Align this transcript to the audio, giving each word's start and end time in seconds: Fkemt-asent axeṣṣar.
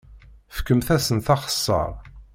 Fkemt-asent 0.57 1.27
axeṣṣar. 1.35 1.91